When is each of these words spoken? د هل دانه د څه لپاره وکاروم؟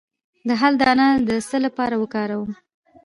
د 0.47 0.49
هل 0.61 0.73
دانه 0.81 1.07
د 1.27 1.29
څه 1.49 1.57
لپاره 1.65 1.95
وکاروم؟ 2.01 2.51